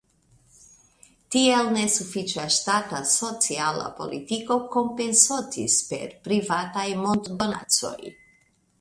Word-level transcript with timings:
Tial 1.35 1.69
nesufiĉa 1.75 2.47
ŝtata 2.55 3.03
sociala 3.11 3.87
politiko 4.01 4.59
kompensotis 4.79 5.79
per 5.93 6.19
privataj 6.29 6.91
monddonacoj. 7.07 7.97